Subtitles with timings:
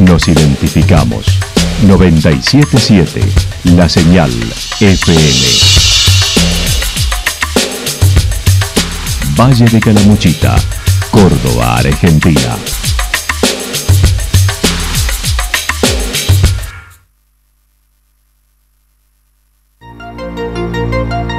[0.00, 1.26] nos identificamos.
[1.86, 3.20] 977
[3.76, 4.30] La Señal
[4.80, 5.20] FM.
[9.36, 10.56] Valle de Calamuchita,
[11.10, 12.56] Córdoba, Argentina.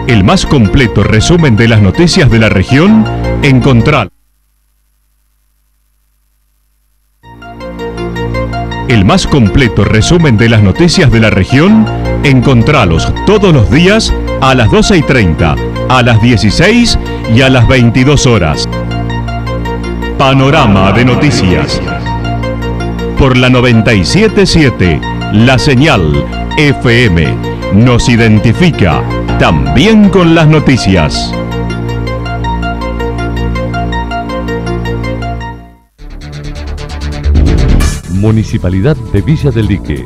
[0.07, 3.05] El más completo resumen de las noticias de la región,
[3.43, 4.09] encontrar.
[8.91, 11.85] El más completo resumen de las noticias de la región,
[12.25, 15.55] encontralos todos los días a las 12 y 30,
[15.87, 16.99] a las 16
[17.33, 18.67] y a las 22 horas.
[20.17, 21.81] Panorama de noticias.
[23.17, 24.99] Por la 977,
[25.35, 26.25] la señal
[26.57, 27.33] FM
[27.73, 29.01] nos identifica
[29.39, 31.33] también con las noticias.
[38.21, 40.05] Municipalidad de Villa del Lique.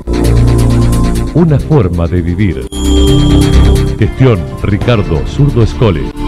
[1.34, 2.66] Una forma de vivir.
[4.00, 6.25] Gestión Ricardo Zurdo Escole.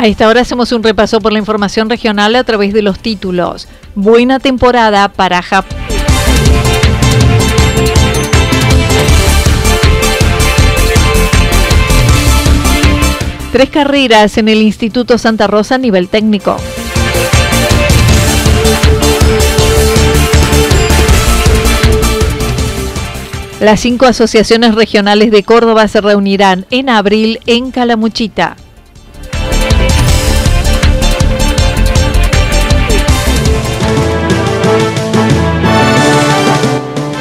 [0.00, 3.66] A esta hora hacemos un repaso por la información regional a través de los títulos.
[3.96, 5.76] Buena temporada para Japón.
[13.50, 16.56] Tres carreras en el Instituto Santa Rosa a nivel técnico.
[23.58, 28.54] Las cinco asociaciones regionales de Córdoba se reunirán en abril en Calamuchita.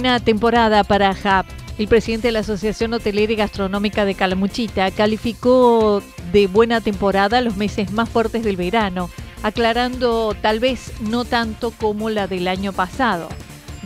[0.00, 1.44] Buena temporada para HAP.
[1.76, 6.02] El presidente de la Asociación Hotelera y Gastronómica de Calamuchita calificó
[6.32, 9.10] de buena temporada los meses más fuertes del verano,
[9.42, 13.28] aclarando tal vez no tanto como la del año pasado.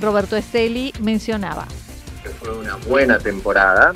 [0.00, 1.66] Roberto Esteli mencionaba.
[2.38, 3.92] Fue una buena temporada,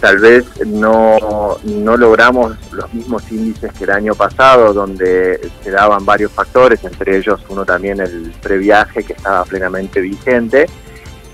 [0.00, 6.04] tal vez no, no logramos los mismos índices que el año pasado, donde se daban
[6.04, 10.66] varios factores, entre ellos uno también el previaje que estaba plenamente vigente,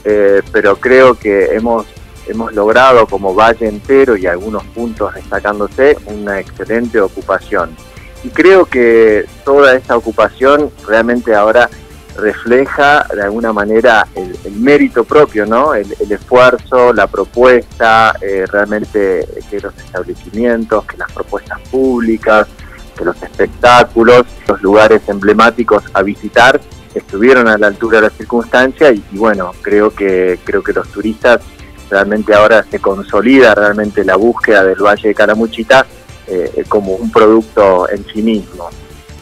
[0.04, 1.86] eh, pero creo que hemos,
[2.26, 7.74] hemos logrado como valle entero y algunos puntos destacándose una excelente ocupación.
[8.24, 11.70] Y creo que toda esta ocupación realmente ahora
[12.18, 15.74] refleja de alguna manera el, mérito propio, ¿no?
[15.74, 22.48] El, esfuerzo, la propuesta, eh, realmente que los establecimientos, que las propuestas públicas,
[22.96, 26.60] que los espectáculos, los lugares emblemáticos a visitar
[26.98, 31.40] estuvieron a la altura de la circunstancia y, bueno, creo que, creo que los turistas
[31.90, 35.86] realmente ahora se consolida realmente la búsqueda del Valle de Caramuchita
[36.26, 38.68] eh, como un producto en sí mismo.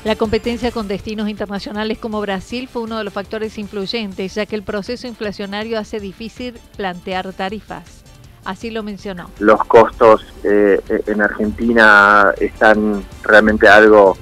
[0.04, 4.54] La competencia con destinos internacionales como Brasil fue uno de los factores influyentes, ya que
[4.54, 8.04] el proceso inflacionario hace difícil plantear tarifas.
[8.44, 9.30] Así lo mencionó.
[9.40, 14.16] Los costos eh, en Argentina están realmente algo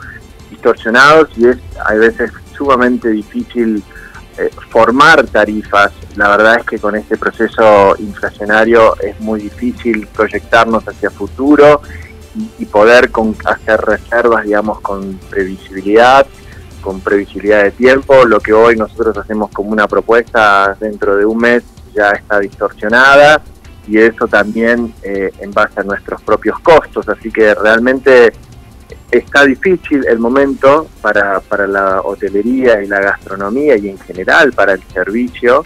[0.51, 3.83] distorsionados y es a veces sumamente difícil
[4.37, 5.93] eh, formar tarifas.
[6.17, 11.83] La verdad es que con este proceso inflacionario es muy difícil proyectarnos hacia futuro
[12.59, 13.11] y, poder
[13.45, 16.27] hacer reservas, digamos, con previsibilidad,
[16.81, 18.25] con previsibilidad de tiempo.
[18.25, 21.63] Lo que hoy nosotros hacemos como una propuesta dentro de un mes
[21.95, 23.41] ya está distorsionada
[23.87, 27.09] y eso también eh, en base a nuestros propios costos.
[27.09, 28.33] Así que realmente
[29.11, 34.73] está difícil el momento para, para la hotelería y la gastronomía y en general para
[34.73, 35.65] el servicio,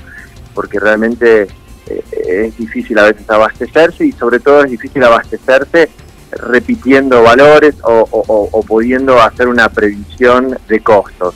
[0.54, 1.48] porque realmente
[1.86, 2.02] eh,
[2.46, 5.88] es difícil a veces abastecerse y sobre todo es difícil abastecerse
[6.30, 11.34] repitiendo valores o, pudiendo hacer una previsión de costos.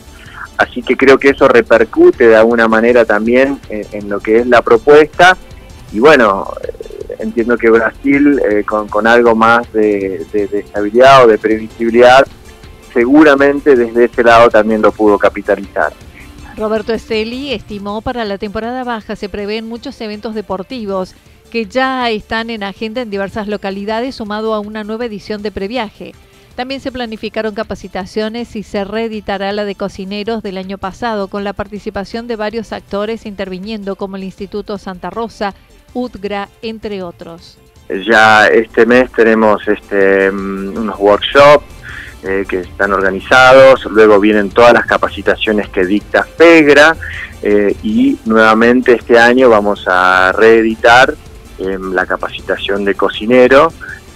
[0.59, 4.63] Así que creo que eso repercute de alguna manera también en, lo que es la
[4.63, 5.37] propuesta.
[5.93, 6.53] Y bueno,
[7.23, 12.27] entiendo que Brasil, eh, con, algo más de, estabilidad o de previsibilidad,
[12.93, 15.93] seguramente desde ese lado también lo pudo capitalizar.
[16.57, 21.15] Roberto Esteli estimó para la temporada baja se prevén muchos eventos deportivos
[21.51, 26.15] que ya están en agenda en diversas localidades, sumado a una nueva edición de previaje.
[26.55, 31.55] También se planificaron capacitaciones y se reeditará la de cocineros del año pasado, con la
[31.55, 35.55] participación de varios actores interviniendo, como el Instituto Santa Rosa,
[35.95, 37.59] UTGRA, entre otros.
[38.07, 41.65] Ya este mes tenemos este, mm, unos workshops
[42.23, 46.97] eh, que están organizados, luego vienen todas las capacitaciones que dicta FEGRA
[47.43, 51.15] eh, y nuevamente este año vamos a reeditar
[51.59, 53.73] la capacitación de cocinero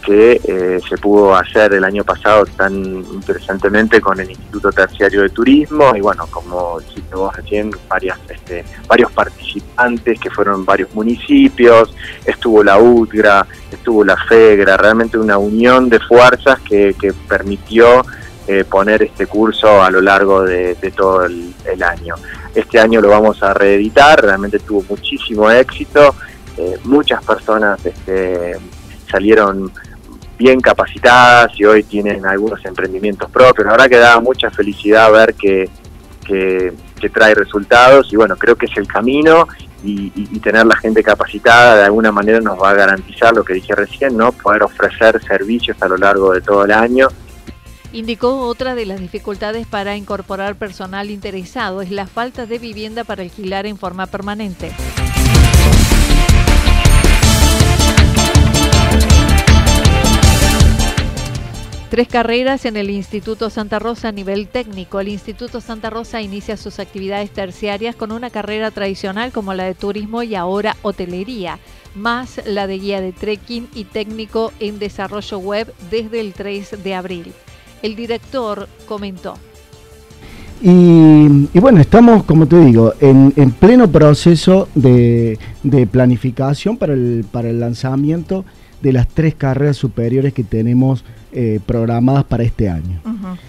[0.07, 2.73] que eh, se pudo hacer el año pasado tan
[3.13, 8.65] interesantemente con el Instituto Terciario de Turismo y bueno, como dijiste vos recién, varias, este,
[8.87, 11.93] varios participantes que fueron varios municipios,
[12.25, 16.95] estuvo la UTGRA, estuvo la FEGRA, realmente una unión de fuerzas que,
[17.29, 18.05] permitió
[18.47, 22.15] eh, poner este curso a lo largo de, todo el, año.
[22.55, 26.15] Este año lo vamos a reeditar, realmente tuvo muchísimo éxito
[26.57, 28.57] eh, muchas personas este,
[29.11, 29.71] salieron
[30.39, 33.67] bien capacitadas y hoy tienen algunos emprendimientos propios.
[33.67, 35.69] La verdad que da mucha felicidad ver que,
[36.27, 36.73] que,
[37.13, 39.47] trae resultados y bueno, creo que es el camino
[39.85, 40.11] y,
[40.41, 44.17] tener la gente capacitada de alguna manera nos va a garantizar lo que dije recién,
[44.17, 44.33] ¿no?
[44.33, 47.09] Poder ofrecer servicios a lo largo de todo el año.
[47.93, 53.23] Indicó otra de las dificultades para incorporar personal interesado es la falta de vivienda para
[53.23, 54.73] alquilar en forma permanente.
[61.91, 64.99] Tres carreras en el Instituto Santa Rosa a nivel técnico.
[64.99, 69.75] El Instituto Santa Rosa inicia sus actividades terciarias con una carrera tradicional como la de
[69.75, 71.61] turismo y ahora hotelería,
[71.95, 76.95] más la de guía de trekking y técnico en desarrollo web desde el 3 de
[76.95, 77.33] abril.
[77.83, 79.35] El director comentó.
[80.63, 85.39] Y, bueno, estamos, como te digo, en, pleno proceso de,
[85.91, 88.45] planificación para el, lanzamiento
[88.83, 91.05] de las tres carreras superiores que tenemos
[91.39, 92.99] eh, programadas para este año.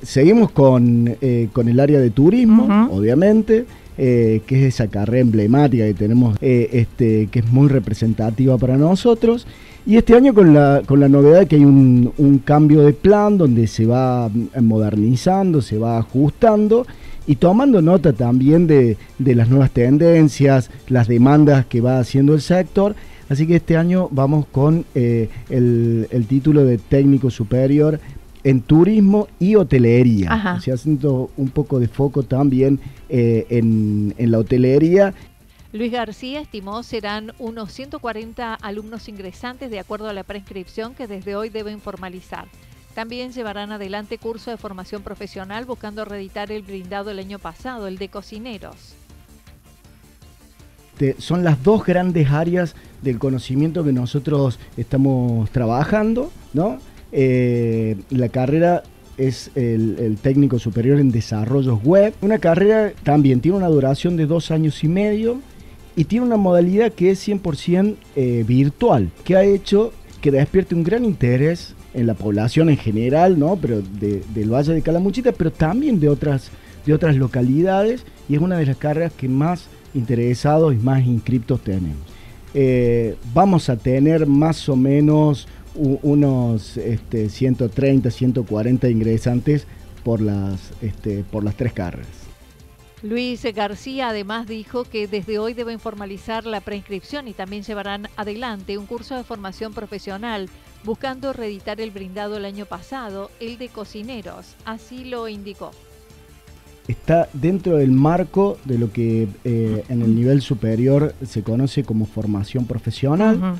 [0.01, 3.65] Seguimos con, eh, con, el área de turismo, obviamente,
[3.97, 9.47] eh, que es esa carrera emblemática que tenemos, este, que es muy representativa para nosotros.
[9.85, 12.91] Y este año con la, con la novedad de que hay un, un cambio de
[12.91, 14.29] plan donde se va
[14.61, 16.85] modernizando, se va ajustando
[17.25, 22.41] y tomando nota también de, de, las nuevas tendencias, las demandas que va haciendo el
[22.41, 22.97] sector
[23.29, 27.99] Así que este año vamos con eh, el, título de técnico superior
[28.43, 30.33] en turismo y hotelería.
[30.33, 30.59] Ajá.
[30.73, 32.79] haciendo un poco de foco también
[33.09, 35.13] eh, en, la hotelería.
[35.73, 41.35] Luis García estimó serán unos 140 alumnos ingresantes de acuerdo a la prescripción que desde
[41.35, 42.47] hoy deben formalizar.
[42.95, 47.97] También llevarán adelante curso de formación profesional buscando reeditar el brindado el año pasado, el
[47.97, 48.95] de cocineros.
[51.17, 56.79] Son las dos grandes áreas del conocimiento que nosotros estamos trabajando, ¿no?
[57.11, 58.83] Eh, la carrera
[59.17, 62.13] es el, técnico superior en desarrollos web.
[62.21, 65.39] Una carrera también tiene una duración de dos años y medio
[65.95, 70.83] y tiene una modalidad que es 100% eh, virtual, que ha hecho que despierte un
[70.83, 73.55] gran interés en la población en general, ¿no?
[73.55, 76.51] Pero del Valle de Calamuchita, pero también de otras,
[76.85, 81.61] de otras localidades y es una de las carreras que más interesados y más inscriptos
[81.61, 82.05] tenemos.
[82.53, 89.67] Eh, vamos a tener más o menos unos este, 130, 140 ingresantes
[90.03, 92.27] por las, este, por las tres carreras.
[93.03, 98.77] Luis García además dijo que desde hoy deben formalizar la preinscripción y también llevarán adelante
[98.79, 100.49] un curso de formación profesional
[100.83, 104.55] buscando reeditar el brindado el año pasado, el de cocineros.
[104.65, 105.71] Así lo indicó.
[106.87, 112.05] Está dentro del marco de lo que eh, en el nivel superior se conoce como
[112.05, 113.59] formación profesional.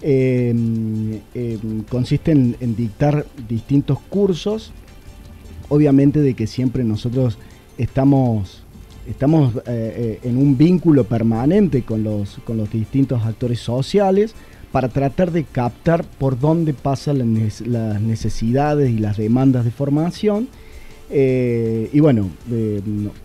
[0.00, 4.72] Em, em, consiste en, en dictar distintos cursos,
[5.68, 7.36] obviamente de que siempre nosotros
[7.78, 8.62] estamos
[9.08, 14.34] estamos eh, eh, en un vínculo permanente con los, con los distintos actores sociales
[14.70, 20.48] para tratar de captar por dónde pasan las necesidades y las demandas de formación.
[21.10, 22.30] Eh, y bueno,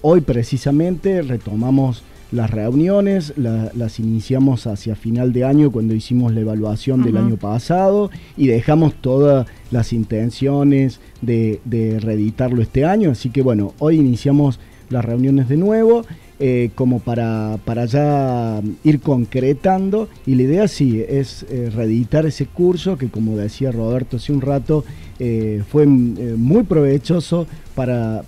[0.02, 7.04] hoy precisamente retomamos las reuniones, las iniciamos hacia final de año cuando hicimos la evaluación
[7.04, 13.12] del año pasado y dejamos todas las intenciones de, de reeditarlo este año.
[13.12, 14.60] Así que bueno, hoy iniciamos
[14.94, 16.06] las reuniones de nuevo,
[16.40, 20.08] eh, como para, para ya ir concretando.
[20.26, 24.42] Y la idea sí es eh, reeditar ese curso que, como decía Roberto hace un
[24.42, 24.86] rato,
[25.20, 28.24] eh, fue muy provechoso para,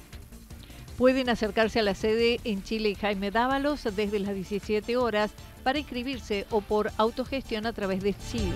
[0.97, 5.31] Pueden acercarse a la sede en Chile Jaime Dávalos desde las 17 horas
[5.63, 8.53] para inscribirse o por autogestión a través de Chile.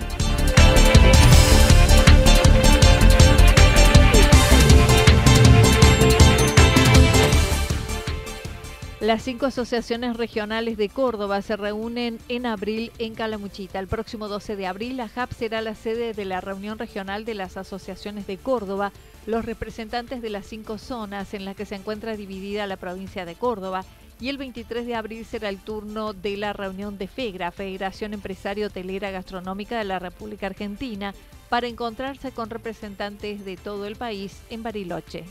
[9.00, 13.80] Las cinco asociaciones regionales de Córdoba se reúnen en abril en Calamuchita.
[13.80, 17.34] El próximo 12 de abril, la JAP será la sede de la reunión regional de
[17.34, 18.92] las asociaciones de Córdoba,
[19.26, 23.36] los representantes de las cinco zonas en las que se encuentra dividida la provincia de
[23.36, 23.86] Córdoba.
[24.20, 28.68] Y el 23 de abril será el turno de la reunión de FEGRA, Federación Empresario
[28.68, 31.14] Hotelera Gastronómica de la República Argentina,
[31.48, 35.24] para encontrarse con representantes de todo el país en Bariloche.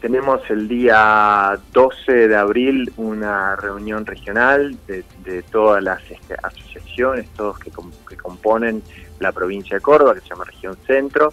[0.00, 7.58] Tenemos el día 12 de abril una reunión regional de, todas las este, asociaciones, todos
[7.58, 7.70] que,
[8.16, 8.82] componen
[9.20, 11.32] la provincia de Córdoba, que se llama Región Centro,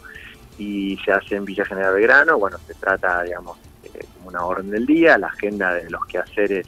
[0.58, 2.38] y se hace en Villa General Belgrano.
[2.38, 3.58] Bueno, se trata, digamos,
[4.18, 6.68] como una orden del día, la agenda de los quehaceres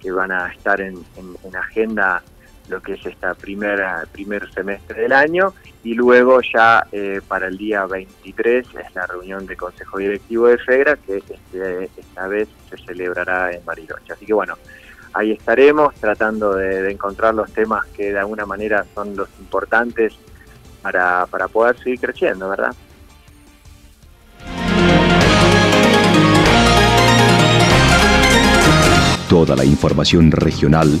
[0.00, 2.22] que van a estar en, en agenda
[2.68, 3.00] lo que es
[3.40, 5.52] primera primer semestre del año
[5.84, 10.58] y luego ya eh, para el día 23 es la reunión de Consejo Directivo de
[10.58, 14.12] FEGRA que este, esta vez se celebrará en Bariloche.
[14.12, 14.54] Así que bueno,
[15.12, 20.14] ahí estaremos tratando de, encontrar los temas que de alguna manera son los importantes
[20.82, 22.74] para, para poder seguir creciendo, ¿verdad?
[29.28, 31.00] Toda la información regional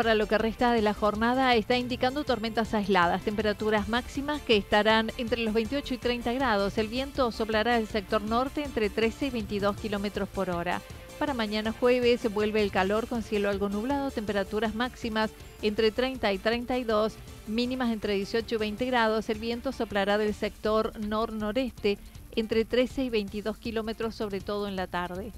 [0.00, 5.12] Para lo que resta de la jornada está indicando tormentas aisladas, temperaturas máximas que estarán
[5.18, 6.78] entre los 28 y 30 grados.
[6.78, 10.80] El viento soplará del sector norte entre 13 y 22 kilómetros por hora.
[11.18, 16.38] Para mañana jueves vuelve el calor con cielo algo nublado, temperaturas máximas entre 30 y
[16.38, 17.16] 32,
[17.46, 19.28] mínimas entre 18 y 20 grados.
[19.28, 21.98] El viento soplará del sector nor-noreste
[22.36, 25.30] entre 13 y 22 kilómetros, sobre todo en la tarde.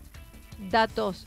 [0.70, 1.26] Datos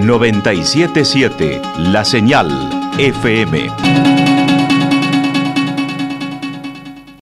[0.00, 2.48] 977 La Señal
[2.98, 4.37] FM.